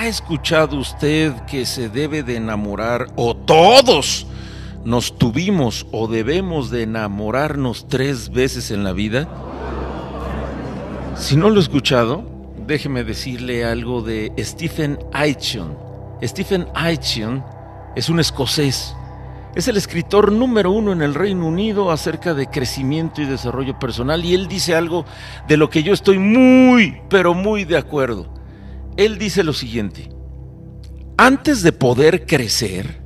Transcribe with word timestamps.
¿Ha 0.00 0.08
escuchado 0.08 0.78
usted 0.78 1.34
que 1.42 1.66
se 1.66 1.90
debe 1.90 2.22
de 2.22 2.36
enamorar 2.36 3.08
o 3.16 3.36
todos 3.36 4.26
nos 4.82 5.18
tuvimos 5.18 5.86
o 5.92 6.08
debemos 6.08 6.70
de 6.70 6.84
enamorarnos 6.84 7.86
tres 7.86 8.30
veces 8.30 8.70
en 8.70 8.82
la 8.82 8.94
vida? 8.94 9.28
Si 11.16 11.36
no 11.36 11.50
lo 11.50 11.56
he 11.56 11.62
escuchado, 11.62 12.24
déjeme 12.66 13.04
decirle 13.04 13.66
algo 13.66 14.00
de 14.00 14.32
Stephen 14.38 14.98
Eichen. 15.12 15.76
Stephen 16.22 16.66
Eichen 16.74 17.44
es 17.94 18.08
un 18.08 18.20
escocés. 18.20 18.96
Es 19.54 19.68
el 19.68 19.76
escritor 19.76 20.32
número 20.32 20.70
uno 20.70 20.92
en 20.92 21.02
el 21.02 21.12
Reino 21.12 21.46
Unido 21.46 21.90
acerca 21.90 22.32
de 22.32 22.46
crecimiento 22.46 23.20
y 23.20 23.26
desarrollo 23.26 23.78
personal 23.78 24.24
y 24.24 24.32
él 24.32 24.48
dice 24.48 24.74
algo 24.74 25.04
de 25.46 25.58
lo 25.58 25.68
que 25.68 25.82
yo 25.82 25.92
estoy 25.92 26.18
muy, 26.18 27.02
pero 27.10 27.34
muy 27.34 27.64
de 27.66 27.76
acuerdo. 27.76 28.39
Él 28.96 29.18
dice 29.18 29.44
lo 29.44 29.52
siguiente, 29.52 30.10
antes 31.16 31.62
de 31.62 31.72
poder 31.72 32.26
crecer, 32.26 33.02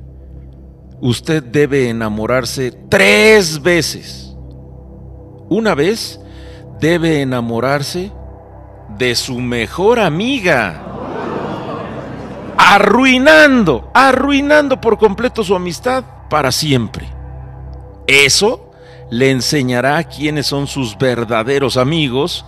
usted 1.01 1.43
debe 1.43 1.89
enamorarse 1.89 2.71
tres 2.89 3.61
veces. 3.61 4.35
Una 5.49 5.75
vez 5.75 6.19
debe 6.79 7.21
enamorarse 7.21 8.11
de 8.97 9.15
su 9.15 9.39
mejor 9.39 9.99
amiga. 9.99 10.81
Arruinando, 12.57 13.91
arruinando 13.93 14.79
por 14.79 14.97
completo 14.97 15.43
su 15.43 15.55
amistad 15.55 16.03
para 16.29 16.51
siempre. 16.51 17.07
Eso 18.07 18.71
le 19.11 19.31
enseñará 19.31 20.03
quiénes 20.03 20.47
son 20.47 20.67
sus 20.67 20.97
verdaderos 20.97 21.77
amigos 21.77 22.45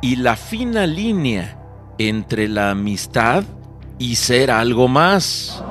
y 0.00 0.16
la 0.16 0.36
fina 0.36 0.86
línea 0.86 1.58
entre 1.98 2.48
la 2.48 2.70
amistad 2.70 3.44
y 3.98 4.16
ser 4.16 4.50
algo 4.50 4.88
más. 4.88 5.62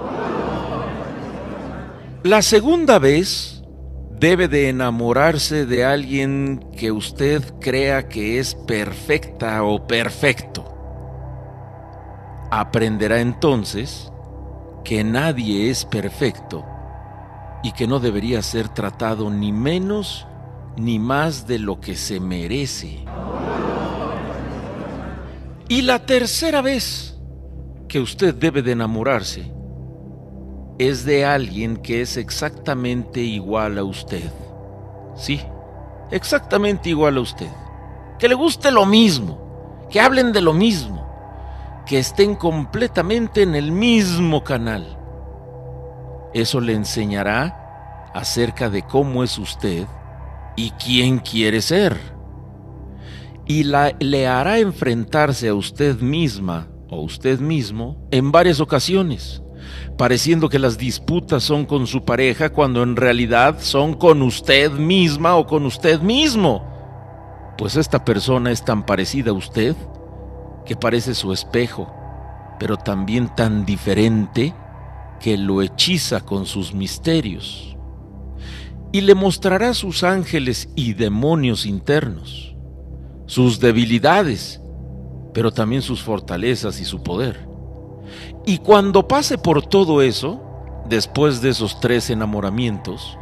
La 2.23 2.42
segunda 2.42 3.00
vez 3.00 3.64
debe 4.19 4.47
de 4.47 4.69
enamorarse 4.69 5.66
de 5.66 5.86
alguien 5.86 6.66
que 6.75 6.92
usted 6.92 7.44
crea 7.61 8.09
que 8.09 8.39
es 8.39 8.56
perfecta 8.56 9.64
o 9.64 9.88
perfecto. 9.88 10.66
Aprenderá 12.52 13.19
entonces 13.19 14.12
que 14.84 15.03
nadie 15.03 15.69
es 15.69 15.86
perfecto 15.86 16.66
y 17.64 17.72
que 17.73 17.88
no 17.88 18.00
debería 18.00 18.41
ser 18.41 18.69
tratado 18.69 19.30
ni 19.30 19.52
menos 19.52 20.28
ni 20.78 21.00
más 21.00 21.47
de 21.47 21.59
lo 21.59 21.80
que 21.80 21.95
se 21.95 22.19
merece. 22.19 23.03
Y 25.70 25.82
la 25.82 26.06
tercera 26.06 26.62
vez 26.62 27.18
que 27.90 28.00
usted 28.00 28.34
debe 28.34 28.62
de 28.62 28.72
enamorarse 28.72 29.52
es 30.80 31.04
de 31.04 31.26
alguien 31.26 31.76
que 31.78 32.02
es 32.02 32.16
exactamente 32.16 33.20
igual 33.20 33.78
a 33.78 33.84
usted. 33.84 34.32
Sí, 35.16 35.42
exactamente 36.09 36.90
igual 36.90 37.18
a 37.18 37.22
usted. 37.22 37.50
Que 38.18 38.30
le 38.30 38.36
guste 38.36 38.72
lo 38.72 38.86
mismo, 38.86 39.88
que 39.90 40.00
hablen 40.00 40.32
de 40.32 40.42
lo 40.42 40.54
mismo, 40.54 41.06
que 41.86 42.00
estén 42.00 42.36
completamente 42.36 43.42
en 43.42 43.56
el 43.56 43.72
mismo 43.72 44.46
canal. 44.46 44.98
Eso 46.34 46.62
le 46.62 46.74
enseñará 46.74 48.09
acerca 48.14 48.70
de 48.70 48.84
cómo 48.84 49.24
es 49.24 49.38
usted 49.38 49.86
y 50.56 50.72
quién 50.72 51.20
quiere 51.20 51.62
ser. 51.62 52.17
Y 53.48 53.64
la, 53.64 53.95
le 54.00 54.28
hará 54.28 54.59
enfrentarse 54.59 55.48
a 55.48 55.53
usted 55.53 56.00
misma 56.00 56.67
o 56.90 57.02
usted 57.02 57.40
mismo 57.40 58.08
en 58.12 58.31
varias 58.31 58.59
ocasiones 58.59 59.42
pareciendo 59.98 60.50
que 60.50 60.59
las 60.59 60.78
disputas 60.78 61.44
son 61.44 61.66
con 61.66 61.88
su 61.88 62.03
pareja 62.03 62.50
cuando 62.50 62.84
en 62.84 62.95
realidad 62.95 63.58
son 63.59 63.94
con 63.94 64.22
usted 64.22 64.72
misma 64.72 65.36
o 65.36 65.45
con 65.45 65.66
usted 65.66 66.00
mismo. 66.02 66.66
Pues 67.58 67.75
esta 67.75 68.06
persona 68.06 68.52
es 68.52 68.63
tan 68.63 68.85
parecida 68.85 69.31
a 69.31 69.34
usted 69.34 69.75
que 70.66 70.75
parece 70.75 71.16
su 71.16 71.34
espejo, 71.34 71.91
pero 72.59 72.78
también 72.78 73.34
tan 73.35 73.66
diferente 73.66 74.53
que 75.19 75.38
lo 75.38 75.62
hechiza 75.62 76.22
con 76.22 76.46
sus 76.46 76.74
misterios. 76.74 77.75
Y 78.91 79.02
le 79.02 79.16
mostrará 79.16 79.74
sus 79.74 80.03
ángeles 80.03 80.69
y 80.75 80.94
demonios 80.94 81.66
internos, 81.66 82.56
sus 83.28 83.60
debilidades, 83.60 84.60
pero 85.34 85.52
también 85.52 85.84
sus 85.84 86.02
fortalezas 86.02 86.80
y 86.80 86.86
su 86.86 87.04
poder. 87.04 87.48
Y 88.46 88.58
cuando 88.58 89.08
pase 89.08 89.38
por 89.38 89.64
todo 89.66 90.02
eso, 90.02 90.42
después 90.90 91.42
de 91.42 91.50
esos 91.50 91.80
tres 91.80 92.10
enamoramientos, 92.10 93.18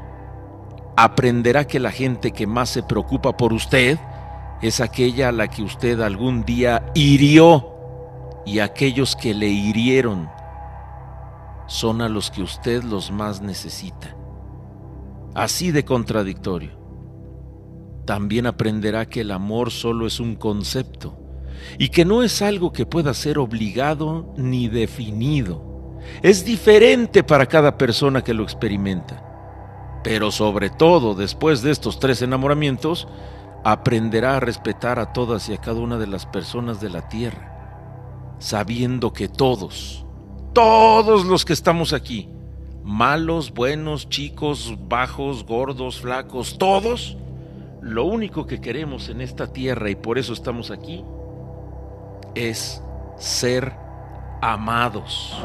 aprenderá 0.96 1.68
que 1.68 1.80
la 1.80 1.92
gente 1.92 2.32
que 2.32 2.48
más 2.48 2.70
se 2.70 2.84
preocupa 2.84 3.36
por 3.36 3.52
usted 3.52 4.00
es 4.62 4.80
aquella 4.80 5.30
a 5.30 5.34
la 5.34 5.50
que 5.50 5.62
usted 5.62 6.00
algún 6.00 6.46
día 6.46 6.92
hirió 6.94 7.72
y 8.46 8.60
aquellos 8.60 9.16
que 9.16 9.34
le 9.34 9.48
hirieron 9.48 10.30
son 11.68 12.02
a 12.02 12.10
los 12.10 12.30
que 12.30 12.44
usted 12.44 12.84
los 12.84 13.12
más 13.12 13.42
necesita. 13.42 14.16
Así 15.34 15.72
de 15.72 15.84
contradictorio. 15.84 16.85
También 18.06 18.46
aprenderá 18.46 19.08
que 19.08 19.22
el 19.22 19.32
amor 19.32 19.72
solo 19.72 20.06
es 20.06 20.20
un 20.20 20.36
concepto 20.36 21.18
y 21.80 21.90
que 21.90 22.06
no 22.06 22.24
es 22.24 22.42
algo 22.42 22.72
que 22.72 22.86
pueda 22.86 23.14
ser 23.14 23.40
obligado 23.40 24.34
ni 24.38 24.68
definido. 24.68 26.00
Es 26.22 26.46
diferente 26.46 27.24
para 27.24 27.48
cada 27.48 27.78
persona 27.78 28.24
que 28.24 28.34
lo 28.34 28.44
experimenta. 28.44 29.24
Pero 30.04 30.32
sobre 30.32 30.70
todo 30.70 31.16
después 31.16 31.64
de 31.64 31.72
estos 31.72 32.00
tres 32.00 32.22
enamoramientos, 32.22 33.08
aprenderá 33.64 34.38
a 34.38 34.40
respetar 34.40 35.00
a 35.00 35.12
todas 35.12 35.50
y 35.50 35.54
a 35.54 35.58
cada 35.58 35.80
una 35.80 35.98
de 35.98 36.06
las 36.06 36.28
personas 36.28 36.80
de 36.80 36.92
la 36.92 37.10
tierra, 37.10 38.36
sabiendo 38.38 39.12
que 39.12 39.28
todos, 39.28 40.06
todos 40.54 41.26
los 41.26 41.44
que 41.44 41.54
estamos 41.54 41.92
aquí, 41.92 42.30
malos, 42.84 43.52
buenos, 43.52 44.08
chicos, 44.08 44.76
bajos, 44.88 45.44
gordos, 45.44 46.00
flacos, 46.00 46.60
todos, 46.60 47.18
lo 47.86 48.06
único 48.06 48.48
que 48.48 48.60
queremos 48.60 49.10
en 49.10 49.22
esta 49.22 49.54
tierra 49.54 49.92
y 49.92 49.96
por 49.96 50.18
eso 50.18 50.34
estamos 50.34 50.72
aquí 50.72 51.06
es 52.34 52.82
ser 53.20 53.74
amados. 54.42 55.38